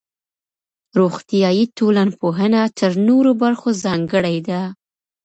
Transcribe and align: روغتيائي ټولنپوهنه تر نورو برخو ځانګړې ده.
روغتيائي 0.99 1.63
ټولنپوهنه 1.77 2.61
تر 2.79 2.91
نورو 3.07 3.31
برخو 3.41 3.69
ځانګړې 3.83 4.37
ده. 4.49 4.61